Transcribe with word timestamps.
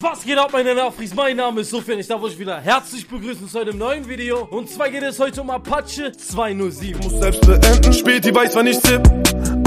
Was 0.00 0.22
geht 0.22 0.38
ab, 0.38 0.50
meine 0.52 0.76
Nachfries? 0.76 1.12
Mein 1.12 1.36
Name 1.36 1.62
ist 1.62 1.70
Sofian. 1.70 1.98
Ich 1.98 2.06
darf 2.06 2.22
euch 2.22 2.38
wieder 2.38 2.60
herzlich 2.60 3.08
begrüßen 3.08 3.48
zu 3.48 3.58
einem 3.58 3.78
neuen 3.78 4.08
Video. 4.08 4.44
Und 4.44 4.70
zwar 4.70 4.90
geht 4.90 5.02
es 5.02 5.18
heute 5.18 5.40
um 5.40 5.50
Apache 5.50 6.12
207. 6.12 7.02
Muss 7.02 7.20
selbst 7.20 7.44
beenden, 7.44 7.92
spät, 7.92 8.24
die 8.24 8.32
weiß, 8.32 8.54
wann 8.54 8.68
ich 8.68 8.78
zipp. 8.80 9.02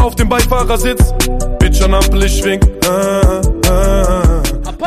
Auf 0.02 0.16
dem 0.16 0.30
Beifahrersitz, 0.30 1.14
Bitch 1.60 1.82
an 1.82 1.96
Ampel, 1.96 2.24
ich 2.24 2.40
schwing. 2.40 2.62
Ah, 2.88 3.42
ah. 3.68 4.11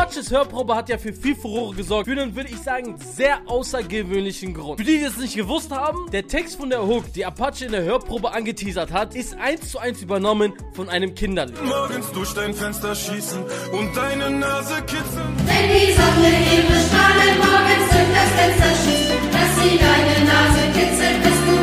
Apaches 0.05 0.29
Hörprobe 0.29 0.75
hat 0.75 0.87
ja 0.87 0.99
für 0.99 1.13
viel 1.13 1.35
Furore 1.35 1.73
gesorgt. 1.73 2.07
Für 2.07 2.11
einen, 2.11 2.35
würde 2.35 2.51
ich 2.51 2.59
sagen, 2.59 2.95
sehr 2.99 3.39
außergewöhnlichen 3.47 4.53
Grund. 4.53 4.79
Für 4.79 4.85
die, 4.85 4.99
die 4.99 5.03
es 5.03 5.17
nicht 5.17 5.35
gewusst 5.35 5.71
haben, 5.71 6.11
der 6.11 6.27
Text 6.27 6.57
von 6.57 6.69
der 6.69 6.85
Hook, 6.85 7.11
die 7.13 7.25
Apache 7.25 7.65
in 7.65 7.71
der 7.71 7.81
Hörprobe 7.81 8.31
angeteasert 8.31 8.93
hat, 8.93 9.15
ist 9.15 9.33
eins 9.33 9.71
zu 9.71 9.79
eins 9.79 10.03
übernommen 10.03 10.53
von 10.73 10.89
einem 10.89 11.15
Kinderlied. 11.15 11.59
Morgens 11.63 12.11
durch 12.11 12.31
dein 12.35 12.53
Fenster 12.53 12.93
schießen 12.93 13.45
und 13.71 13.97
deine 13.97 14.29
Nase 14.29 14.75
kitzeln. 14.83 15.35
Wenn 15.37 15.69
die 15.69 15.93
Sonne 15.93 16.29
ihre 16.53 16.79
Strahlen 16.85 17.37
morgens 17.39 17.89
durch 17.89 18.13
das 18.13 18.29
Fenster 18.37 18.69
schießt, 18.85 19.33
dass 19.33 19.63
sie 19.63 19.79
deine 19.79 20.25
Nase 20.27 20.61
kitzelt, 20.75 21.23
bist 21.23 21.47
du. 21.47 21.54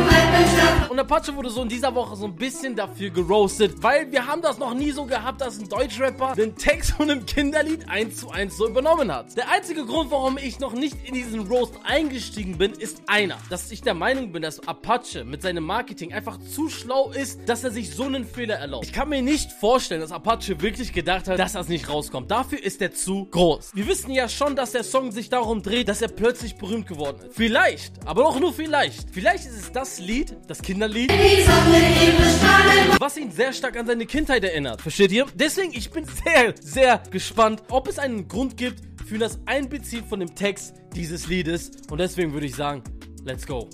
Und 0.93 0.99
Apache 0.99 1.35
wurde 1.35 1.49
so 1.49 1.63
in 1.63 1.69
dieser 1.69 1.95
Woche 1.95 2.15
so 2.15 2.25
ein 2.25 2.35
bisschen 2.35 2.75
dafür 2.75 3.09
geroastet, 3.09 3.81
weil 3.81 4.11
wir 4.11 4.27
haben 4.27 4.43
das 4.43 4.59
noch 4.59 4.75
nie 4.75 4.91
so 4.91 5.05
gehabt, 5.05 5.41
dass 5.41 5.57
ein 5.57 5.67
Deutschrapper 5.67 6.35
den 6.35 6.55
Text 6.55 6.91
von 6.91 7.09
einem 7.09 7.25
Kinderlied 7.25 7.89
eins 7.89 8.17
zu 8.17 8.29
eins 8.29 8.57
so 8.57 8.67
übernommen 8.67 9.11
hat. 9.11 9.35
Der 9.35 9.49
einzige 9.49 9.85
Grund, 9.85 10.11
warum 10.11 10.37
ich 10.37 10.59
noch 10.59 10.73
nicht 10.73 10.95
in 11.03 11.15
diesen 11.15 11.47
Roast 11.47 11.73
eingestiegen 11.83 12.59
bin, 12.59 12.73
ist 12.73 13.01
einer, 13.07 13.37
dass 13.49 13.71
ich 13.71 13.81
der 13.81 13.95
Meinung 13.95 14.31
bin, 14.31 14.43
dass 14.43 14.67
Apache 14.67 15.23
mit 15.23 15.41
seinem 15.41 15.63
Marketing 15.63 16.13
einfach 16.13 16.37
zu 16.37 16.69
schlau 16.69 17.09
ist, 17.09 17.49
dass 17.49 17.63
er 17.63 17.71
sich 17.71 17.89
so 17.95 18.03
einen 18.03 18.23
Fehler 18.23 18.57
erlaubt. 18.57 18.85
Ich 18.85 18.93
kann 18.93 19.09
mir 19.09 19.23
nicht 19.23 19.51
vorstellen, 19.51 20.01
dass 20.01 20.11
Apache 20.11 20.61
wirklich 20.61 20.93
gedacht 20.93 21.27
hat, 21.27 21.39
dass 21.39 21.53
das 21.53 21.69
nicht 21.69 21.89
rauskommt. 21.89 22.29
Dafür 22.29 22.61
ist 22.61 22.81
er 22.83 22.93
zu 22.93 23.25
groß. 23.25 23.71
Wir 23.73 23.87
wissen 23.87 24.11
ja 24.11 24.29
schon, 24.29 24.55
dass 24.55 24.73
der 24.73 24.83
Song 24.83 25.11
sich 25.11 25.29
darum 25.29 25.63
dreht, 25.63 25.87
dass 25.87 26.03
er 26.03 26.09
plötzlich 26.09 26.55
berühmt 26.57 26.87
geworden 26.87 27.17
ist. 27.25 27.35
Vielleicht, 27.35 27.93
aber 28.05 28.27
auch 28.27 28.39
nur 28.39 28.53
vielleicht. 28.53 29.09
Vielleicht 29.11 29.45
ist 29.45 29.57
es 29.57 29.71
das 29.71 29.97
Lied, 29.97 30.35
das 30.47 30.61
Kinderlied, 30.61 31.11
was 32.99 33.17
ihn 33.17 33.31
sehr 33.31 33.53
stark 33.53 33.77
an 33.77 33.87
seine 33.87 34.05
Kindheit 34.05 34.43
erinnert. 34.43 34.81
Versteht 34.81 35.11
ihr? 35.11 35.25
Deswegen, 35.33 35.73
ich 35.73 35.89
bin 35.91 36.05
sehr, 36.05 36.53
sehr 36.61 37.01
gespannt, 37.11 37.63
ob 37.69 37.87
es 37.87 37.99
einen 37.99 38.27
Grund 38.27 38.57
gibt 38.57 38.79
für 39.07 39.17
das 39.17 39.39
Einbeziehen 39.45 40.05
von 40.05 40.19
dem 40.19 40.35
Text 40.35 40.75
dieses 40.95 41.27
Liedes. 41.27 41.71
Und 41.89 41.99
deswegen 41.99 42.33
würde 42.33 42.45
ich 42.45 42.55
sagen, 42.55 42.83
let's 43.25 43.45
go. 43.45 43.69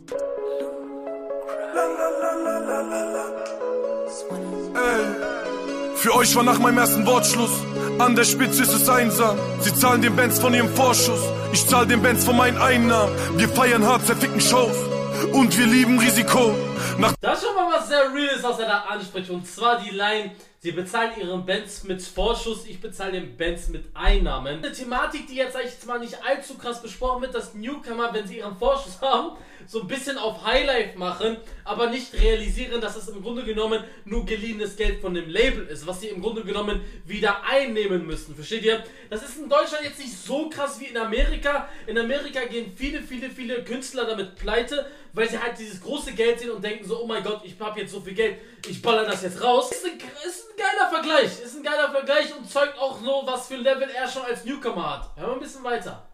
Für 5.95 6.15
euch 6.15 6.35
war 6.35 6.43
nach 6.43 6.59
meinem 6.59 6.77
ersten 6.77 7.05
Wortschluss 7.05 7.51
an 7.99 8.15
der 8.15 8.23
Spitze 8.23 8.63
ist 8.63 8.73
es 8.73 8.87
einsam. 8.87 9.37
Sie 9.59 9.73
zahlen 9.73 10.01
den 10.01 10.15
Bands 10.15 10.39
von 10.39 10.53
ihrem 10.53 10.69
Vorschuss. 10.69 11.19
Ich 11.51 11.67
zahl 11.67 11.85
den 11.85 12.01
Bands 12.01 12.23
von 12.23 12.37
meinen 12.37 12.57
Einnahmen. 12.57 13.13
Wir 13.35 13.49
feiern 13.49 13.85
hart, 13.85 14.05
zerficken 14.05 14.39
Shows. 14.39 14.88
Und 15.27 15.57
wir 15.57 15.65
lieben 15.65 15.99
Risiko. 15.99 16.55
Nach 16.97 17.13
Das 17.21 17.39
ist 17.39 17.45
schon 17.45 17.55
mal 17.55 17.71
was 17.73 17.87
sehr 17.87 18.13
Reales, 18.13 18.41
was 18.41 18.59
er 18.59 18.67
da 18.67 18.79
anspricht. 18.89 19.29
Und 19.29 19.45
zwar 19.45 19.79
die 19.79 19.89
Line, 19.89 20.31
sie 20.61 20.71
bezahlen 20.73 21.11
ihren 21.19 21.45
Bands 21.45 21.83
mit 21.85 22.01
Vorschuss, 22.01 22.65
ich 22.65 22.81
bezahle 22.81 23.13
den 23.13 23.37
Bands 23.37 23.69
mit 23.69 23.85
Einnahmen. 23.93 24.57
Eine 24.57 24.71
Thematik, 24.71 25.27
die 25.27 25.35
jetzt, 25.35 25.53
sag 25.53 25.63
ich 25.65 25.85
mal, 25.85 25.99
nicht 25.99 26.17
allzu 26.23 26.57
krass 26.57 26.81
besprochen 26.81 27.21
wird, 27.21 27.33
dass 27.33 27.53
Newcomer, 27.53 28.13
wenn 28.13 28.27
sie 28.27 28.37
ihren 28.37 28.57
Vorschuss 28.57 28.99
haben, 29.01 29.37
so 29.67 29.81
ein 29.81 29.87
bisschen 29.87 30.17
auf 30.17 30.45
Highlife 30.45 30.97
machen, 30.97 31.37
aber 31.63 31.89
nicht 31.89 32.13
realisieren, 32.13 32.81
dass 32.81 32.95
es 32.95 33.07
im 33.07 33.21
Grunde 33.21 33.43
genommen 33.43 33.83
nur 34.03 34.25
geliehenes 34.25 34.75
Geld 34.75 34.99
von 34.99 35.13
dem 35.13 35.29
Label 35.29 35.65
ist, 35.67 35.85
was 35.85 36.01
sie 36.01 36.07
im 36.07 36.21
Grunde 36.21 36.43
genommen 36.43 36.81
wieder 37.05 37.43
einnehmen 37.43 38.05
müssen. 38.05 38.35
Versteht 38.35 38.63
ihr? 38.63 38.83
Das 39.09 39.23
ist 39.23 39.37
in 39.37 39.47
Deutschland 39.47 39.83
jetzt 39.83 39.99
nicht 39.99 40.17
so 40.17 40.49
krass 40.49 40.79
wie 40.79 40.85
in 40.85 40.97
Amerika. 40.97 41.69
In 41.87 41.97
Amerika 41.97 42.43
gehen 42.45 42.73
viele, 42.75 43.01
viele, 43.01 43.29
viele 43.29 43.63
Künstler 43.63 44.05
damit 44.05 44.35
pleite, 44.35 44.87
weil 45.13 45.29
sie 45.29 45.39
halt 45.39 45.57
dieses 45.59 45.81
große 45.81 46.13
Geld 46.13 46.39
sehen 46.39 46.51
und 46.51 46.63
denken 46.63 46.85
so, 46.85 47.01
oh 47.01 47.07
mein 47.07 47.23
Gott, 47.23 47.41
ich 47.43 47.55
hab 47.59 47.77
jetzt 47.77 47.91
so 47.91 48.01
viel 48.01 48.13
Geld, 48.13 48.37
ich 48.67 48.81
baller 48.81 49.05
das 49.05 49.21
jetzt 49.21 49.41
raus. 49.43 49.71
Ist 49.71 49.85
ein, 49.85 49.99
ist 50.27 50.48
geiler 50.59 50.89
Vergleich, 50.89 51.39
ist 51.39 51.55
ein 51.55 51.63
geiler 51.63 51.89
Vergleich 51.91 52.35
und 52.37 52.49
zeugt 52.49 52.77
auch 52.77 52.99
so, 52.99 53.23
was 53.25 53.47
für 53.47 53.55
Level 53.55 53.89
er 53.89 54.07
schon 54.07 54.23
als 54.23 54.43
Newcomer 54.43 54.95
hat. 54.95 55.09
Hören 55.15 55.29
wir 55.29 55.33
ein 55.35 55.39
bisschen 55.39 55.63
weiter. 55.63 56.05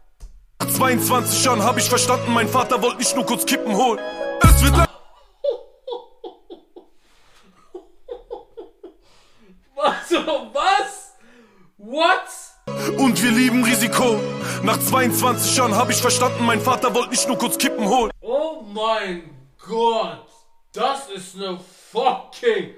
22 0.59 1.43
Jahren 1.43 1.63
hab 1.63 1.77
ich 1.77 1.89
verstanden, 1.89 2.33
mein 2.33 2.47
Vater 2.47 2.81
wollte 2.81 2.97
nicht 2.97 3.15
nur 3.15 3.25
kurz 3.25 3.45
Kippen 3.45 3.75
holen. 3.75 3.99
Es 4.41 4.63
wird 4.63 4.77
lang. 4.77 4.87
Also, 9.77 10.17
was? 10.53 11.13
What? 11.77 12.97
Und 12.97 13.21
wir 13.21 13.31
lieben 13.31 13.63
Risiko. 13.63 14.19
Nach 14.63 14.79
22 14.79 15.55
Jahren 15.57 15.75
hab 15.75 15.89
ich 15.89 16.01
verstanden, 16.01 16.45
mein 16.45 16.59
Vater 16.61 16.93
wollte 16.95 17.09
nicht 17.09 17.27
nur 17.27 17.37
kurz 17.37 17.57
Kippen 17.57 17.87
holen. 17.87 18.09
Oh 18.21 18.61
mein 18.61 19.29
Gott, 19.59 20.25
das 20.73 21.09
ist 21.09 21.35
eine 21.35 21.59
fucking 21.91 22.73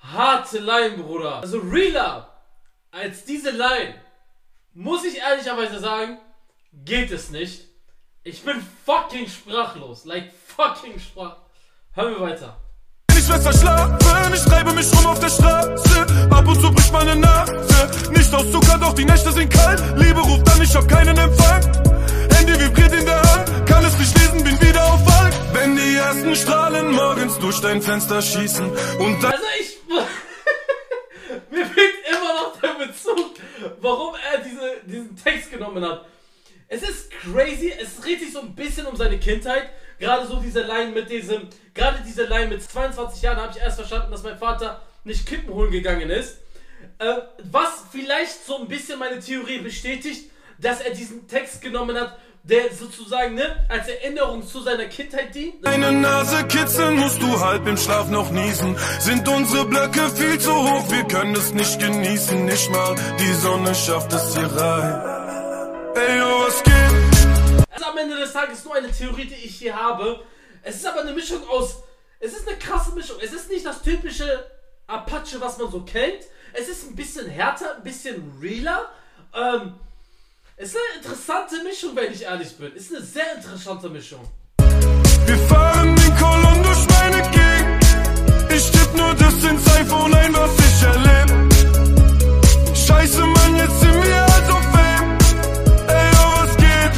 harte 0.00 0.58
Line, 0.58 1.02
Bruder. 1.02 1.36
Also 1.36 1.58
realer 1.58 2.28
als 2.90 3.24
diese 3.24 3.50
Line, 3.50 3.94
muss 4.74 5.04
ich 5.04 5.18
ehrlicherweise 5.18 5.78
sagen, 5.78 6.18
geht 6.72 7.10
es 7.10 7.30
nicht. 7.30 7.66
Ich 8.22 8.42
bin 8.42 8.56
fucking 8.84 9.28
sprachlos. 9.28 10.04
Like 10.04 10.30
fucking 10.56 10.98
sprach. 10.98 11.36
Hören 11.92 12.14
wir 12.14 12.20
weiter. 12.20 12.56
Ich 13.16 13.28
will 13.28 13.40
verschlafen, 13.40 14.34
ich 14.34 14.44
treibe 14.44 14.72
mich 14.72 14.90
rum 14.94 15.06
auf 15.06 15.20
der 15.20 15.28
Straße. 15.28 16.06
Ab 16.30 16.46
und 16.46 16.60
zu 16.60 16.72
bricht 16.72 16.92
meine 16.92 17.16
Nase. 17.16 18.10
Nicht 18.10 18.32
aus 18.34 18.50
Zucker, 18.50 18.78
doch 18.78 18.94
die 18.94 19.04
Nächte 19.04 19.30
sind 19.32 19.52
kalt. 19.52 19.80
Liebe 19.96 20.20
ruft 20.20 20.48
an, 20.50 20.62
ich 20.62 20.74
hab 20.74 20.88
keinen 20.88 21.16
Empfang. 21.16 21.62
Handy 22.34 22.58
vibriert 22.58 22.92
in 22.92 23.04
der 23.04 23.22
Hand, 23.22 23.66
kann 23.66 23.84
es 23.84 23.98
nicht 23.98 24.18
lesen, 24.18 24.44
bin 24.44 24.60
wieder 24.60 24.84
auf 24.84 25.04
Wald. 25.06 25.34
Wenn 25.52 25.76
die 25.76 25.96
ersten 25.96 26.34
Strahlen 26.34 26.92
morgens 26.92 27.38
durch 27.38 27.60
dein 27.60 27.82
Fenster 27.82 28.22
schießen 28.22 28.70
und 28.98 29.22
dann 29.22 29.32
Also 29.32 29.44
ich. 29.60 29.80
Mir 31.50 31.66
fehlt 31.66 31.94
immer 32.08 32.34
noch 32.34 32.60
der 32.60 32.86
Bezug, 32.86 33.34
warum 33.80 34.14
er 34.32 34.38
diese, 34.38 34.80
diesen 34.86 35.16
Text 35.16 35.50
genommen 35.50 35.84
hat. 35.84 36.06
Es 36.68 36.82
ist 36.82 37.10
crazy, 37.10 37.72
es 37.80 38.00
dreht 38.00 38.20
sich 38.20 38.32
so 38.32 38.40
ein 38.40 38.54
bisschen 38.54 38.86
um 38.86 38.94
seine 38.94 39.18
Kindheit. 39.18 39.70
Gerade 39.98 40.26
so 40.26 40.40
diese 40.40 40.62
Line 40.62 40.92
mit 40.92 41.10
diesem, 41.10 41.48
gerade 41.74 41.98
diese 42.06 42.24
Line 42.24 42.46
mit 42.46 42.62
22 42.62 43.22
Jahren 43.22 43.38
habe 43.38 43.52
ich 43.54 43.62
erst 43.62 43.76
verstanden, 43.76 44.12
dass 44.12 44.22
mein 44.22 44.38
Vater 44.38 44.80
nicht 45.04 45.26
Kippen 45.26 45.52
holen 45.52 45.70
gegangen 45.70 46.10
ist. 46.10 46.38
Äh, 46.98 47.16
was 47.50 47.84
vielleicht 47.90 48.46
so 48.46 48.58
ein 48.58 48.68
bisschen 48.68 48.98
meine 48.98 49.18
Theorie 49.18 49.58
bestätigt, 49.58 50.30
dass 50.58 50.80
er 50.80 50.94
diesen 50.94 51.26
Text 51.26 51.60
genommen 51.60 51.98
hat, 51.98 52.18
der 52.42 52.72
sozusagen 52.72 53.34
ne, 53.34 53.64
als 53.68 53.88
Erinnerung 53.88 54.46
zu 54.46 54.60
seiner 54.62 54.86
Kindheit 54.86 55.34
dient. 55.34 55.64
deine 55.64 55.92
Nase 55.92 56.44
kitzeln, 56.46 56.96
musst 56.96 57.20
du 57.20 57.40
halb 57.40 57.66
im 57.66 57.76
Schlaf 57.76 58.08
noch 58.08 58.30
niesen. 58.30 58.76
Sind 58.98 59.28
unsere 59.28 59.66
Blöcke 59.66 60.08
viel 60.10 60.38
zu 60.38 60.52
hoch, 60.52 60.90
wir 60.90 61.04
können 61.04 61.34
es 61.36 61.52
nicht 61.52 61.78
genießen. 61.78 62.44
Nicht 62.44 62.70
mal 62.70 62.96
die 63.18 63.32
Sonne 63.34 63.74
schafft 63.74 64.12
es 64.12 64.34
hier 64.34 64.46
rein. 64.46 65.94
Ey, 65.94 66.18
yo, 66.18 66.44
was 66.46 66.62
geht? 66.62 67.76
Ist 67.76 67.86
am 67.86 67.98
Ende 67.98 68.16
des 68.16 68.32
Tages 68.32 68.64
nur 68.64 68.74
eine 68.74 68.90
Theorie, 68.90 69.26
die 69.26 69.34
ich 69.34 69.56
hier 69.56 69.76
habe. 69.76 70.20
Es 70.62 70.76
ist 70.76 70.86
aber 70.86 71.00
eine 71.00 71.12
Mischung 71.12 71.46
aus. 71.48 71.82
Es 72.20 72.32
ist 72.32 72.48
eine 72.48 72.56
krasse 72.58 72.92
Mischung. 72.94 73.16
Es 73.22 73.32
ist 73.32 73.50
nicht 73.50 73.64
das 73.66 73.82
typische 73.82 74.50
Apache, 74.86 75.40
was 75.40 75.58
man 75.58 75.70
so 75.70 75.82
kennt. 75.82 76.24
Es 76.52 76.68
ist 76.68 76.88
ein 76.88 76.96
bisschen 76.96 77.28
härter, 77.28 77.76
ein 77.76 77.82
bisschen 77.82 78.38
realer. 78.40 78.88
Ähm, 79.34 79.74
ist 80.60 80.76
eine 80.76 81.02
interessante 81.02 81.62
Mischung, 81.62 81.96
wenn 81.96 82.12
ich 82.12 82.22
ehrlich 82.22 82.54
bin. 82.56 82.70
Es 82.76 82.82
ist 82.82 82.94
eine 82.94 83.04
sehr 83.04 83.34
interessante 83.36 83.88
Mischung. 83.88 84.20
Wir 85.24 85.38
fahren 85.48 85.96
den 85.96 86.16
Kolon 86.16 86.62
durch 86.62 86.86
meine 86.88 87.22
Gegend. 87.30 88.52
Ich 88.54 88.70
tipp 88.70 88.94
nur 88.94 89.14
das 89.14 89.42
ins 89.42 89.66
iPhone 89.76 90.12
ein, 90.12 90.34
was 90.34 90.50
ich 90.58 90.82
erleb. 90.82 91.28
Scheiße, 92.76 93.24
Mann, 93.24 93.56
jetzt 93.56 93.80
sind 93.80 94.04
wir 94.04 94.20
halt 94.20 94.50
auf 94.50 94.64
Fame. 94.74 95.18
Ey, 95.88 96.10
yo, 96.12 96.24
was 96.36 96.56
geht? 96.56 96.92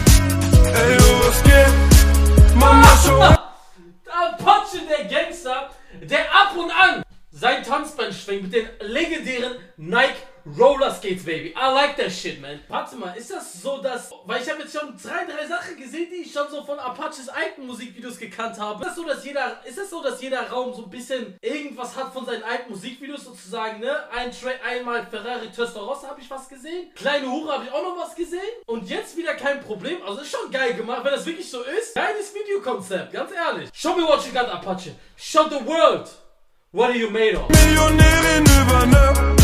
Ey, 0.75 0.97
yo, 0.97 1.21
was 1.25 1.43
geht? 1.45 2.57
Mama, 2.57 2.99
schau. 3.05 3.19
Der 3.21 4.15
Apache, 4.25 4.79
der 4.89 5.05
Gangster, 5.05 5.71
der 6.03 6.25
ab 6.35 6.57
und 6.57 6.71
an 6.73 7.05
sein 7.31 7.63
Tanzbein 7.63 8.13
schwingt 8.13 8.43
mit 8.45 8.55
den 8.55 8.69
legendären 8.81 9.55
Nike 9.77 10.32
Roller 10.59 10.91
Skates, 10.91 11.25
Baby. 11.25 11.55
I 11.57 11.73
like 11.73 11.97
that 11.97 12.13
shit, 12.13 12.41
man. 12.41 12.61
Warte 12.69 12.97
mal, 12.97 13.15
ist 13.17 13.31
das 13.31 13.63
so, 13.63 13.81
dass. 13.81 14.11
Weil 14.27 14.43
ich 14.43 14.51
habe 14.51 14.63
jetzt 14.63 14.79
schon 14.79 14.95
drei, 15.03 15.25
drei 15.25 15.47
Sachen 15.47 15.77
gesehen, 15.77 16.09
die 16.11 16.23
ich 16.23 16.33
schon 16.33 16.49
so 16.51 16.63
von 16.65 16.79
Apaches 16.79 17.29
alten 17.29 17.67
Musikvideos 17.67 18.19
gekannt 18.19 18.59
habe. 18.59 18.83
Ist 18.83 18.89
das 18.89 18.97
so, 18.97 19.05
dass 19.05 19.25
jeder. 19.25 19.61
Ist 19.65 19.79
das 19.79 19.91
so, 19.91 20.03
dass 20.03 20.21
jeder 20.21 20.51
Raum 20.51 20.75
so 20.75 20.85
ein 20.85 20.91
bisschen 20.91 21.37
irgendwas 21.41 21.97
hat 21.97 22.13
von 22.13 22.27
seinen 22.27 22.43
alten 22.43 22.71
Musikvideos 22.71 23.25
sozusagen, 23.25 23.81
ne? 23.81 24.11
Ein 24.11 24.31
Track, 24.31 24.61
einmal 24.67 25.07
Ferrari 25.07 25.49
Testarossa 25.51 26.09
habe 26.09 26.21
ich 26.21 26.31
was 26.31 26.49
gesehen. 26.49 26.93
Kleine 26.95 27.31
Hure 27.31 27.53
habe 27.53 27.65
ich 27.65 27.73
auch 27.73 27.83
noch 27.83 27.97
was 27.97 28.15
gesehen. 28.15 28.41
Und 28.67 28.89
jetzt 28.89 29.17
wieder 29.17 29.35
kein 29.35 29.63
Problem. 29.63 30.03
Also 30.07 30.21
ist 30.21 30.31
schon 30.31 30.51
geil 30.51 30.75
gemacht, 30.75 31.05
wenn 31.05 31.13
das 31.13 31.25
wirklich 31.25 31.51
so 31.51 31.63
ist. 31.63 31.95
Geiles 31.95 32.35
Videokonzept, 32.35 33.13
ganz 33.13 33.31
ehrlich. 33.33 33.71
Show 33.73 33.95
me 33.95 34.03
what 34.03 34.25
you 34.27 34.33
got, 34.33 34.49
Apache. 34.51 34.95
Show 35.17 35.49
the 35.49 35.65
world. 35.65 36.11
What 36.73 36.91
are 36.91 36.97
you 36.97 37.11
made 37.11 37.37
of? 37.37 37.49
Millionärin 37.49 38.45
über. 38.45 39.42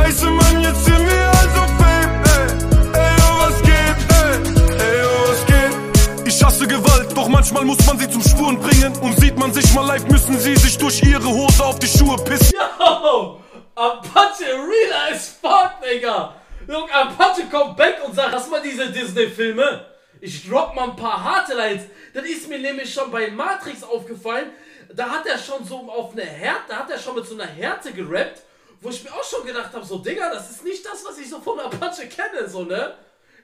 Scheiße, 0.00 0.30
Mann, 0.30 0.62
jetzt 0.62 0.82
sind 0.86 1.06
wir 1.06 1.28
also 1.28 1.60
Fame, 1.78 2.24
ey. 2.24 3.00
Ey, 3.00 3.16
oh, 3.20 3.36
was 3.42 3.60
geht, 3.60 3.98
ey. 4.18 4.32
Ey, 4.78 5.04
oh, 5.04 5.28
was 5.28 5.46
geht. 5.46 6.26
Ich 6.26 6.42
hasse 6.42 6.66
Gewalt, 6.66 7.14
doch 7.14 7.28
manchmal 7.28 7.66
muss 7.66 7.84
man 7.86 7.98
sie 7.98 8.08
zum 8.08 8.22
Spuren 8.22 8.58
bringen. 8.58 8.96
Und 9.02 9.20
sieht 9.20 9.36
man 9.36 9.52
sich 9.52 9.74
mal 9.74 9.86
live, 9.86 10.06
müssen 10.08 10.38
sie 10.38 10.56
sich 10.56 10.78
durch 10.78 11.02
ihre 11.02 11.28
Hose 11.28 11.62
auf 11.62 11.78
die 11.78 11.86
Schuhe 11.86 12.16
pissen. 12.24 12.54
Yo, 12.80 13.40
Apache, 13.74 14.46
real 14.46 15.12
as 15.12 15.28
fuck, 15.28 15.72
Digga. 15.84 16.34
Look, 16.66 16.88
Apache 16.94 17.44
kommt 17.50 17.76
back 17.76 17.98
und 18.06 18.14
sagt, 18.14 18.32
lass 18.32 18.48
mal 18.48 18.62
diese 18.62 18.90
Disney-Filme. 18.90 19.84
Ich 20.22 20.48
drop 20.48 20.74
mal 20.74 20.84
ein 20.84 20.96
paar 20.96 21.22
harte 21.22 21.52
Lines. 21.54 21.82
Das 22.14 22.24
ist 22.24 22.48
mir 22.48 22.58
nämlich 22.58 22.92
schon 22.92 23.10
bei 23.10 23.30
Matrix 23.30 23.82
aufgefallen. 23.82 24.46
Da 24.94 25.10
hat 25.10 25.26
er 25.26 25.36
schon 25.36 25.62
so 25.66 25.90
auf 25.90 26.12
eine 26.12 26.24
Härte, 26.24 26.62
da 26.70 26.76
hat 26.76 26.90
er 26.90 26.98
schon 26.98 27.16
mit 27.16 27.26
so 27.26 27.34
einer 27.34 27.46
Härte 27.46 27.92
gerappt 27.92 28.42
wo 28.80 28.88
ich 28.88 29.04
mir 29.04 29.12
auch 29.12 29.24
schon 29.24 29.46
gedacht 29.46 29.72
habe, 29.72 29.84
so 29.84 29.98
Digga, 29.98 30.32
das 30.32 30.50
ist 30.50 30.64
nicht 30.64 30.84
das, 30.84 31.04
was 31.04 31.18
ich 31.18 31.28
so 31.28 31.40
von 31.40 31.58
Apache 31.60 32.08
kenne, 32.08 32.48
so 32.48 32.64
ne? 32.64 32.94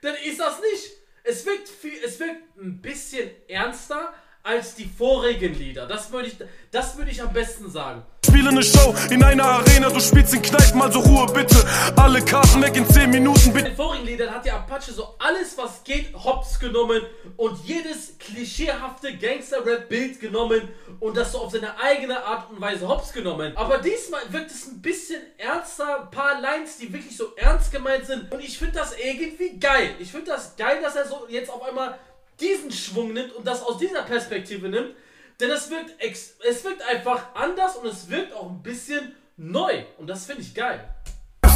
Denn 0.03 0.15
ist 0.25 0.41
das 0.41 0.61
nicht. 0.61 0.93
Es 1.25 1.44
wirkt, 1.44 1.69
viel, 1.69 1.99
es 2.05 2.19
wirkt 2.21 2.56
ein 2.56 2.81
bisschen 2.81 3.31
ernster 3.49 4.15
als 4.43 4.77
die 4.77 4.88
vorigen 4.88 5.55
Lieder. 5.55 5.87
Das 5.87 6.12
würde 6.12 6.29
ich, 6.29 6.37
das 6.71 6.97
würde 6.97 7.11
ich 7.11 7.21
am 7.21 7.33
besten 7.33 7.69
sagen. 7.69 8.05
Spiele 8.26 8.49
eine 8.50 8.62
Show 8.62 8.94
in 9.11 9.23
einer 9.23 9.44
Arena, 9.44 9.88
du 9.88 10.00
spielst 10.00 10.34
in 10.34 10.43
Kneipen, 10.43 10.82
also 10.82 10.99
Ruhe 11.00 11.26
bitte. 11.32 11.56
Alle 11.96 12.20
Karten 12.23 12.61
weg 12.61 12.75
in 12.76 12.88
10 12.88 13.11
Minuten, 13.11 13.46
In 13.46 13.52
bitte. 13.52 13.64
den 13.67 13.76
vorigen 13.76 14.05
Liedern 14.05 14.34
hat 14.34 14.44
der 14.44 14.55
Apache 14.56 14.93
so 14.93 15.14
alles, 15.19 15.56
was 15.56 15.84
geht, 15.84 16.12
hops 16.14 16.58
genommen 16.58 17.02
und 17.37 17.58
jedes 17.64 18.19
klischeehafte 18.19 19.17
Gangster-Rap-Bild 19.17 20.19
genommen 20.20 20.69
und 20.99 21.17
das 21.17 21.32
so 21.32 21.38
auf 21.38 21.52
seine 21.52 21.78
eigene 21.78 22.25
Art 22.25 22.50
und 22.50 22.61
Weise 22.61 22.88
hops 22.88 23.12
genommen. 23.12 23.52
Aber 23.56 23.78
diesmal 23.78 24.23
wirkt 24.31 24.50
es 24.50 24.67
ein 24.67 24.82
bisschen 24.82 25.20
ernster, 25.38 26.02
ein 26.02 26.11
paar 26.11 26.40
Lines, 26.40 26.78
die 26.78 26.93
wirklich 26.93 27.17
so 27.17 27.34
ernst 27.37 27.70
gemeint 27.70 28.06
sind. 28.06 28.32
Und 28.32 28.40
ich 28.40 28.58
finde 28.58 28.75
das 28.75 28.94
irgendwie 28.99 29.58
geil. 29.58 29.90
Ich 30.00 30.11
finde 30.11 30.32
das 30.32 30.56
geil, 30.56 30.78
dass 30.82 30.96
er 30.96 31.06
so 31.06 31.26
jetzt 31.28 31.50
auf 31.50 31.62
einmal 31.62 31.96
diesen 32.40 32.73
Schwung 32.73 33.12
nimmt 33.12 33.32
und 33.34 33.46
das 33.46 33.62
aus 33.62 33.78
dieser 33.78 34.02
Perspektive 34.02 34.69
nimmt. 34.69 34.94
Denn 35.41 35.50
es 35.50 35.71
wirkt, 35.71 36.00
ex 36.00 36.35
es 36.49 36.65
wirkt 36.65 36.83
einfach 36.83 37.35
anders 37.35 37.77
und 37.77 37.87
es 37.87 38.09
wirkt 38.09 38.33
auch 38.35 38.49
ein 38.49 38.62
bisschen 38.62 39.15
neu. 39.37 39.85
Und 39.99 40.06
das 40.06 40.25
finde 40.25 40.43
ich 40.43 40.55
geil. 40.55 40.81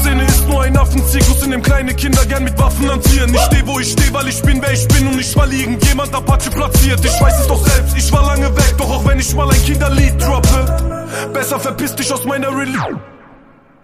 Szene 0.00 0.24
ist 0.24 0.46
nur 0.48 0.62
ein 0.62 0.76
Affenzirkus, 0.76 1.42
in 1.44 1.50
dem 1.50 1.62
kleine 1.62 1.94
Kinder 1.94 2.24
gern 2.26 2.44
mit 2.44 2.58
Waffen 2.58 2.90
hantieren. 2.90 3.34
Ich 3.34 3.40
steh, 3.42 3.66
wo 3.66 3.78
ich 3.78 3.92
steh, 3.92 4.12
weil 4.12 4.28
ich 4.28 4.40
bin, 4.42 4.60
wer 4.62 4.72
ich 4.72 4.88
bin 4.88 5.06
und 5.06 5.16
nicht, 5.16 5.36
weil 5.36 5.52
irgendjemand 5.52 6.14
Apache 6.14 6.50
platziert. 6.50 7.04
Ich 7.04 7.20
weiß 7.20 7.40
es 7.40 7.46
doch 7.46 7.66
selbst, 7.66 7.96
ich 7.96 8.10
war 8.12 8.26
lange 8.26 8.54
weg, 8.56 8.74
doch 8.78 8.90
auch 8.90 9.06
wenn 9.06 9.18
ich 9.18 9.34
mal 9.34 9.50
ein 9.50 9.62
Kinderlied 9.62 10.20
droppe, 10.20 11.30
besser 11.32 11.60
verpiss 11.60 11.94
dich 11.94 12.12
aus 12.12 12.24
meiner 12.24 12.48
Religion. 12.48 13.00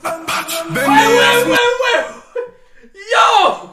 Apache, 0.03 0.65
wenn 0.71 0.91
Wait, 0.91 1.09
wait, 1.09 1.47
wait, 1.49 1.59
wait. 1.83 2.05
Yo! 3.13 3.71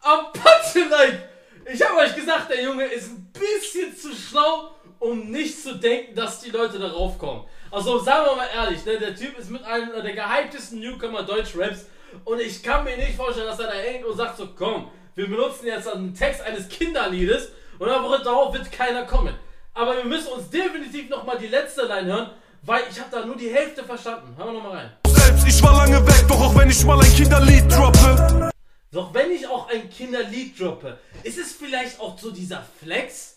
Apache, 0.00 0.88
like, 0.90 1.28
ich 1.72 1.82
habe 1.82 2.00
euch 2.00 2.14
gesagt, 2.16 2.50
der 2.50 2.62
Junge 2.62 2.84
ist 2.84 3.08
ein 3.08 3.30
bisschen 3.32 3.96
zu 3.96 4.14
schlau, 4.14 4.74
um 5.04 5.30
nicht 5.30 5.62
zu 5.62 5.74
denken, 5.74 6.14
dass 6.14 6.40
die 6.40 6.50
Leute 6.50 6.78
darauf 6.78 7.18
kommen. 7.18 7.44
Also 7.70 7.98
sagen 7.98 8.24
wir 8.26 8.36
mal 8.36 8.48
ehrlich, 8.54 8.84
ne, 8.86 8.98
der 8.98 9.14
Typ 9.14 9.38
ist 9.38 9.50
mit 9.50 9.62
einem 9.64 9.90
der 10.02 10.14
gehyptesten 10.14 10.80
Newcomer 10.80 11.22
Deutschraps 11.22 11.86
und 12.24 12.40
ich 12.40 12.62
kann 12.62 12.84
mir 12.84 12.96
nicht 12.96 13.14
vorstellen, 13.14 13.46
dass 13.46 13.58
er 13.58 13.66
da 13.66 13.74
hängt 13.74 14.06
und 14.06 14.16
sagt 14.16 14.38
so, 14.38 14.48
komm, 14.56 14.90
wir 15.14 15.28
benutzen 15.28 15.66
jetzt 15.66 15.88
einen 15.88 16.14
Text 16.14 16.40
eines 16.40 16.68
Kinderliedes 16.68 17.50
und 17.78 17.88
darauf 17.88 18.54
wird 18.54 18.72
keiner 18.72 19.04
kommen. 19.04 19.34
Aber 19.74 19.96
wir 19.96 20.04
müssen 20.04 20.28
uns 20.28 20.48
definitiv 20.48 21.10
nochmal 21.10 21.36
die 21.36 21.48
letzte 21.48 21.82
Line 21.82 22.06
hören, 22.06 22.30
weil 22.62 22.84
ich 22.90 22.98
habe 22.98 23.10
da 23.10 23.26
nur 23.26 23.36
die 23.36 23.50
Hälfte 23.50 23.84
verstanden. 23.84 24.34
Hören 24.38 24.54
wir 24.54 24.54
nochmal 24.54 24.76
rein. 24.76 24.92
selbst, 25.06 25.46
ich 25.46 25.62
war 25.62 25.76
lange 25.76 26.06
weg, 26.06 26.24
doch 26.28 26.40
auch 26.40 26.56
wenn 26.56 26.70
ich 26.70 26.82
mal 26.84 26.98
ein 26.98 27.12
Kinderlied 27.12 27.70
droppe, 27.70 28.50
Doch 28.90 29.12
wenn 29.12 29.32
ich 29.32 29.46
auch 29.46 29.68
ein 29.68 29.90
Kinderlied 29.90 30.58
droppe, 30.58 30.96
ist 31.24 31.36
es 31.36 31.52
vielleicht 31.52 32.00
auch 32.00 32.18
so 32.18 32.30
dieser 32.30 32.64
Flex? 32.80 33.33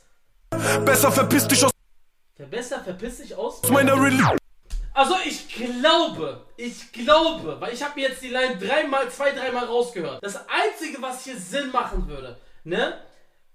Besser 0.85 1.11
verpiss 1.11 1.47
dich 1.47 1.63
aus 1.63 1.71
besser 2.49 2.81
verpiss 2.81 3.17
dich 3.17 3.35
aus? 3.35 3.61
meiner 3.69 4.01
Religion. 4.01 4.37
Also 4.93 5.15
ich 5.25 5.47
glaube, 5.49 6.45
ich 6.55 6.91
glaube, 6.91 7.57
weil 7.59 7.73
ich 7.73 7.83
habe 7.83 7.99
mir 7.99 8.09
jetzt 8.09 8.21
die 8.21 8.29
Line 8.29 8.57
dreimal, 8.57 9.09
zwei, 9.11 9.31
dreimal 9.31 9.65
rausgehört. 9.65 10.23
Das 10.23 10.37
Einzige, 10.47 10.99
was 11.01 11.23
hier 11.23 11.37
Sinn 11.37 11.71
machen 11.71 12.07
würde, 12.07 12.37
ne, 12.63 12.99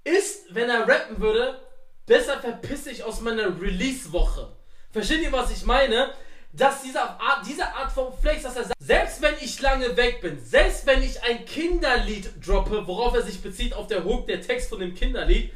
ist, 0.04 0.54
wenn 0.54 0.70
er 0.70 0.86
rappen 0.86 1.20
würde, 1.20 1.60
besser 2.06 2.38
verpiss 2.38 2.84
dich 2.84 3.02
aus 3.02 3.20
meiner 3.20 3.60
Release-Woche. 3.60 4.48
Versteht 4.92 5.22
ihr, 5.22 5.32
was 5.32 5.50
ich 5.50 5.64
meine? 5.64 6.12
Dass 6.52 6.82
diese 6.82 7.02
Art, 7.02 7.46
diese 7.48 7.66
Art 7.66 7.90
von 7.90 8.12
Flex, 8.20 8.42
dass 8.42 8.56
er 8.56 8.64
sagt, 8.64 8.76
selbst 8.78 9.22
wenn 9.22 9.34
ich 9.40 9.60
lange 9.60 9.96
weg 9.96 10.20
bin, 10.20 10.38
selbst 10.44 10.86
wenn 10.86 11.02
ich 11.02 11.22
ein 11.24 11.44
Kinderlied 11.46 12.30
droppe, 12.46 12.86
worauf 12.86 13.14
er 13.14 13.22
sich 13.22 13.40
bezieht 13.40 13.74
auf 13.74 13.86
der 13.86 14.04
Hook, 14.04 14.26
der 14.26 14.42
Text 14.42 14.68
von 14.68 14.78
dem 14.78 14.94
Kinderlied, 14.94 15.50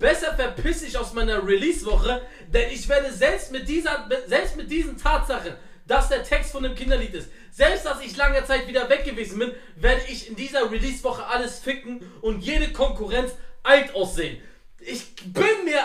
besser 0.00 0.34
verpiss 0.34 0.82
ich 0.82 0.98
aus 0.98 1.12
meiner 1.12 1.46
Release-Woche, 1.46 2.22
denn 2.48 2.70
ich 2.72 2.88
werde 2.88 3.12
selbst 3.12 3.52
mit 3.52 3.68
dieser, 3.68 4.08
selbst 4.26 4.56
mit 4.56 4.68
diesen 4.68 4.98
Tatsachen, 4.98 5.54
dass 5.86 6.08
der 6.08 6.24
Text 6.24 6.50
von 6.50 6.64
dem 6.64 6.74
Kinderlied 6.74 7.14
ist, 7.14 7.30
selbst 7.52 7.86
dass 7.86 8.00
ich 8.00 8.16
lange 8.16 8.44
Zeit 8.44 8.66
wieder 8.66 8.88
weg 8.88 9.04
gewesen 9.04 9.38
bin, 9.38 9.52
werde 9.76 10.02
ich 10.08 10.28
in 10.28 10.34
dieser 10.34 10.70
Release-Woche 10.70 11.24
alles 11.26 11.60
ficken 11.60 12.00
und 12.22 12.40
jede 12.40 12.72
Konkurrenz 12.72 13.32
alt 13.62 13.94
aussehen. 13.94 14.42
Ich 14.80 15.14
bin 15.16 15.64
mir 15.64 15.84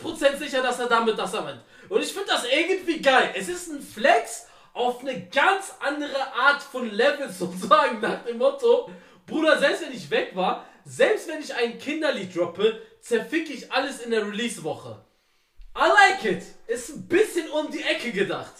99% 0.00 0.36
sicher, 0.38 0.62
dass 0.62 0.78
er 0.78 0.86
damit 0.86 1.18
das 1.18 1.34
er 1.34 1.42
meint. 1.42 1.60
Und 1.88 2.00
ich 2.00 2.12
finde 2.12 2.28
das 2.28 2.44
irgendwie 2.44 3.02
geil. 3.02 3.34
Es 3.36 3.48
ist 3.48 3.68
ein 3.68 3.82
Flex 3.82 4.46
auf 4.72 5.00
eine 5.00 5.26
ganz 5.28 5.74
andere 5.80 6.34
Art 6.34 6.62
von 6.62 6.88
Level 6.88 7.28
sozusagen, 7.36 8.00
nach 8.00 8.24
dem 8.24 8.38
Motto, 8.38 8.90
Bruder, 9.26 9.58
selbst 9.58 9.82
wenn 9.82 9.92
ich 9.92 10.08
weg 10.10 10.30
war, 10.34 10.64
selbst 10.86 11.28
wenn 11.28 11.40
ich 11.40 11.54
ein 11.54 11.78
Kinderlied 11.78 12.34
droppe, 12.34 12.80
zerfick 13.00 13.50
ich 13.50 13.72
alles 13.72 14.00
in 14.00 14.12
der 14.12 14.26
Release-Woche. 14.26 15.04
I 15.76 15.80
like 15.80 16.24
it. 16.24 16.42
Ist 16.68 16.90
ein 16.90 17.06
bisschen 17.08 17.50
um 17.50 17.70
die 17.70 17.82
Ecke 17.82 18.12
gedacht. 18.12 18.54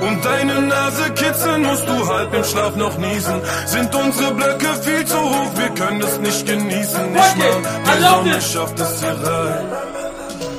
Und 0.00 0.24
deine 0.24 0.60
Nase 0.60 1.10
kitzeln 1.14 1.62
musst 1.62 1.88
du 1.88 2.06
halb 2.06 2.34
im 2.34 2.44
Schlaf 2.44 2.76
noch 2.76 2.98
niesen. 2.98 3.40
Sind 3.66 3.94
unsere 3.94 4.34
Blöcke 4.34 4.74
viel 4.82 5.06
zu 5.06 5.18
hoch, 5.18 5.56
wir 5.56 5.70
können 5.70 6.02
es 6.02 6.18
nicht 6.18 6.46
genießen. 6.46 7.12
Nicht 7.12 7.36
Okay, 7.36 7.60
mal 7.86 7.96
die 7.96 8.02
Sonne 8.02 8.40
schafft 8.42 8.78
es 8.78 9.00
hier 9.00 9.10
rein. 9.10 9.66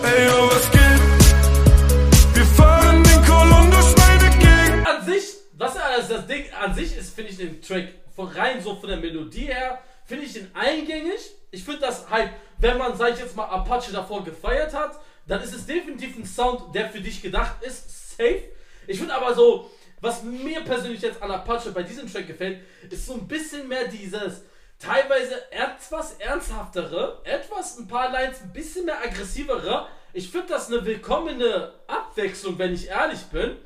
Ey, 0.03 0.25
yo, 0.25 0.49
was 0.49 0.71
geht? 0.71 2.35
Wir 2.35 2.45
fahren 2.45 3.03
den 3.03 3.25
Kolumbus 3.25 3.95
meine 3.97 4.29
Gegend. 4.37 4.87
An 4.87 5.05
sich, 5.05 5.23
was 5.57 5.77
also 5.77 6.15
das 6.15 6.25
Ding 6.25 6.45
an 6.59 6.73
sich 6.73 6.97
ist, 6.97 7.13
finde 7.13 7.31
ich 7.31 7.37
den 7.37 7.61
Track 7.61 7.89
von 8.15 8.27
rein 8.29 8.61
so 8.63 8.75
von 8.75 8.89
der 8.89 8.97
Melodie 8.97 9.45
her, 9.45 9.79
finde 10.09 10.25
ich 10.25 10.33
den 10.33 10.53
eingängig. 10.55 11.35
Ich 11.51 11.63
finde 11.63 11.81
das 11.81 12.09
halt, 12.09 12.31
wenn 12.57 12.77
man, 12.77 12.97
sag 12.97 13.13
ich 13.13 13.19
jetzt 13.19 13.35
mal, 13.35 13.45
Apache 13.45 13.93
davor 13.93 14.23
gefeiert 14.23 14.73
hat, 14.73 14.99
dann 15.27 15.41
ist 15.41 15.53
es 15.53 15.67
definitiv 15.67 16.17
ein 16.17 16.25
Sound, 16.25 16.73
der 16.73 16.89
für 16.89 16.99
dich 16.99 17.21
gedacht 17.21 17.61
ist. 17.61 18.17
Safe. 18.17 18.41
Ich 18.87 18.97
finde 18.97 19.13
aber 19.13 19.35
so, 19.35 19.69
was 20.01 20.23
mir 20.23 20.61
persönlich 20.61 21.01
jetzt 21.01 21.21
an 21.21 21.29
Apache 21.29 21.71
bei 21.71 21.83
diesem 21.83 22.11
Track 22.11 22.25
gefällt, 22.25 22.61
ist 22.89 23.05
so 23.05 23.13
ein 23.13 23.27
bisschen 23.27 23.67
mehr 23.67 23.87
dieses 23.87 24.41
teilweise 24.79 25.51
etwas 25.51 26.13
ernsthaftere, 26.13 27.21
etwas 27.23 27.77
ein 27.77 27.87
paar 27.87 28.11
Lines 28.11 28.41
ein 28.41 28.51
bisschen 28.51 28.85
mehr 28.85 28.99
aggressivere. 28.99 29.87
Ich 30.13 30.31
finde 30.31 30.47
das 30.47 30.71
eine 30.71 30.83
willkommene 30.83 31.73
Abwechslung, 31.85 32.57
wenn 32.57 32.73
ich 32.73 32.87
ehrlich 32.87 33.21
bin. 33.25 33.57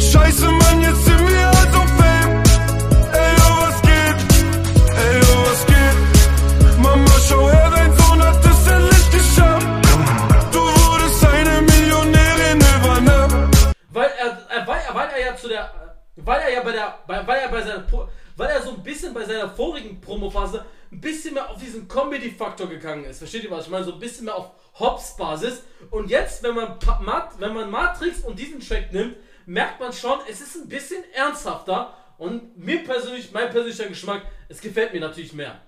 Scheiße, 0.00 0.46
Mann, 0.46 0.80
jetzt 0.80 1.04
sind 1.04 1.27
Promophase 20.18 20.64
ein 20.90 21.00
bisschen 21.00 21.34
mehr 21.34 21.50
auf 21.50 21.58
diesen 21.58 21.86
Comedy-Faktor 21.86 22.66
gegangen 22.68 23.04
ist. 23.04 23.18
Versteht 23.18 23.44
ihr 23.44 23.50
was? 23.50 23.66
Ich 23.66 23.70
meine, 23.70 23.84
so 23.84 23.92
ein 23.92 23.98
bisschen 23.98 24.24
mehr 24.24 24.36
auf 24.36 24.50
Hops-Basis. 24.78 25.62
Und 25.90 26.10
jetzt, 26.10 26.42
wenn 26.42 26.54
man, 26.54 26.78
wenn 27.38 27.54
man 27.54 27.70
Matrix 27.70 28.20
und 28.20 28.38
diesen 28.38 28.60
Track 28.60 28.92
nimmt, 28.92 29.16
merkt 29.46 29.80
man 29.80 29.92
schon, 29.92 30.18
es 30.28 30.40
ist 30.40 30.56
ein 30.56 30.68
bisschen 30.68 31.04
ernsthafter. 31.14 31.94
Und 32.16 32.58
mir 32.58 32.82
persönlich, 32.82 33.30
mein 33.32 33.50
persönlicher 33.50 33.86
Geschmack, 33.86 34.22
es 34.48 34.60
gefällt 34.60 34.92
mir 34.92 35.00
natürlich 35.00 35.32
mehr. 35.32 35.60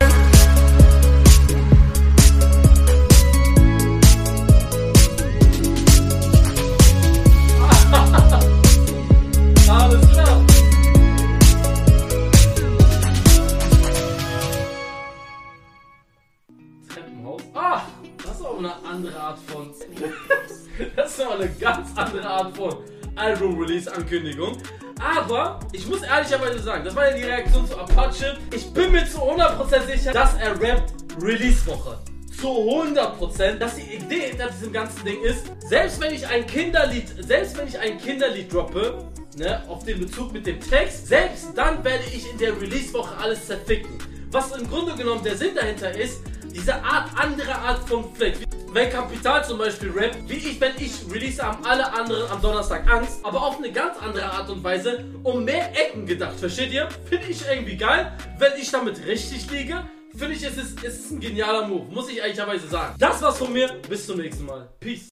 Album-Release-Ankündigung. 23.21 24.57
Aber 24.99 25.61
ich 25.73 25.87
muss 25.87 26.03
ehrlicherweise 26.03 26.59
sagen, 26.59 26.85
das 26.85 26.95
war 26.95 27.11
ja 27.11 27.17
die 27.17 27.25
Reaktion 27.25 27.67
zu 27.67 27.79
Apache. 27.79 28.37
Ich 28.55 28.73
bin 28.73 28.93
mir 28.93 29.07
zu 29.07 29.19
100% 29.19 29.87
sicher, 29.87 30.13
dass 30.13 30.35
er 30.35 30.61
rappt 30.61 30.93
Release-Woche. 31.23 31.99
zu 32.41 32.49
100%, 32.49 33.59
dass 33.59 33.77
die 33.77 33.95
Idee 33.97 34.29
hinter 34.31 34.49
diesem 34.49 34.73
ganzen 34.73 35.05
Ding 35.05 35.23
ist, 35.23 35.45
selbst 35.69 36.01
wenn 36.01 36.15
ich 36.15 36.27
ein 36.27 36.47
Kinderlied, 36.47 37.09
selbst 37.19 37.57
wenn 37.59 37.69
ich 37.69 37.79
ein 37.79 37.99
Kinderlied 37.99 38.53
droppe, 38.53 39.05
ne, 39.37 39.63
auf 39.69 39.85
den 39.85 40.01
Bezug 40.01 40.33
mit 40.33 40.47
dem 40.47 40.59
Text, 40.59 41.09
selbst 41.09 41.49
dann 41.55 41.85
werde 41.85 42.05
ich 42.15 42.31
in 42.31 42.39
der 42.39 42.59
Release-Woche 42.59 43.15
alles 43.17 43.47
zerficken. 43.47 43.99
Was 44.31 44.57
im 44.57 44.69
Grunde 44.69 44.95
genommen 44.95 45.23
der 45.23 45.37
Sinn 45.37 45.55
dahinter 45.55 45.93
ist, 45.95 46.23
diese 46.55 46.75
Art, 46.83 47.11
andere 47.17 47.55
Art 47.55 47.87
von 47.89 48.15
Flex. 48.15 48.41
Wenn 48.73 48.89
Kapital 48.89 49.45
zum 49.45 49.59
Beispiel 49.59 49.91
rappt, 49.91 50.29
wie 50.29 50.35
ich, 50.35 50.61
wenn 50.61 50.73
ich 50.77 50.93
release, 51.13 51.43
haben 51.43 51.65
alle 51.65 51.93
anderen 51.93 52.31
am 52.31 52.41
Donnerstag 52.41 52.89
Angst, 52.89 53.19
aber 53.25 53.43
auf 53.43 53.59
eine 53.59 53.73
ganz 53.73 53.99
andere 53.99 54.31
Art 54.31 54.49
und 54.49 54.63
Weise, 54.63 55.05
um 55.25 55.45
mehr 55.45 55.73
Ecken 55.73 56.07
gedacht, 56.07 56.39
versteht 56.39 56.73
ihr? 56.73 56.89
Finde 57.09 57.27
ich 57.27 57.43
irgendwie 57.51 57.77
geil, 57.77 58.13
wenn 58.39 58.53
ich 58.57 58.71
damit 58.71 59.05
richtig 59.05 59.51
liege. 59.51 59.83
Finde 60.17 60.35
ich, 60.35 60.45
es 60.45 60.57
ist, 60.57 60.85
es 60.85 61.01
ist 61.01 61.11
ein 61.11 61.19
genialer 61.19 61.67
Move, 61.67 61.87
muss 61.93 62.09
ich 62.11 62.19
ehrlicherweise 62.19 62.69
sagen. 62.69 62.95
Das 62.97 63.21
war's 63.21 63.39
von 63.39 63.53
mir, 63.53 63.73
bis 63.89 64.07
zum 64.07 64.19
nächsten 64.19 64.45
Mal. 64.45 64.69
Peace. 64.79 65.09